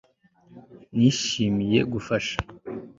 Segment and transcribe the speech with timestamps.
[0.97, 2.37] Nishimiye gufasha